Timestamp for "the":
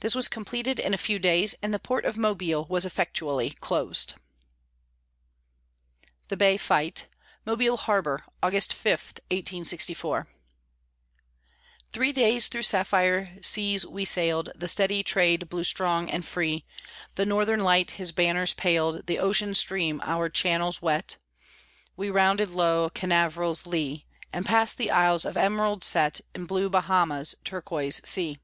1.72-1.78, 6.26-6.36, 14.56-14.66, 17.14-17.24, 19.06-19.20, 24.76-24.90